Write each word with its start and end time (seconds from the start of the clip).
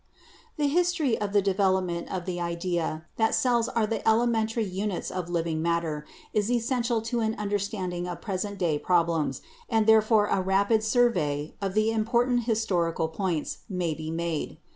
The 0.57 0.65
history 0.67 1.15
of 1.21 1.31
the 1.31 1.43
development 1.43 2.11
of 2.11 2.25
the 2.25 2.39
idea 2.41 3.05
that 3.17 3.35
cells 3.35 3.69
are 3.69 3.85
the 3.85 4.01
elementary 4.07 4.63
units 4.65 5.11
of 5.11 5.29
living 5.29 5.61
matter 5.61 6.07
is 6.33 6.49
essential 6.49 7.03
to 7.03 7.19
an 7.19 7.35
understanding 7.35 8.07
of 8.07 8.19
present 8.19 8.57
day 8.57 8.79
problems, 8.79 9.43
and 9.69 9.85
therefore 9.85 10.25
a 10.25 10.41
rapid 10.41 10.81
survey 10.83 11.53
of 11.61 11.75
the 11.75 11.91
important 11.91 12.45
historical 12.45 13.09
points 13.09 13.59
may 13.69 13.93
be 13.93 14.09
made. 14.09 14.57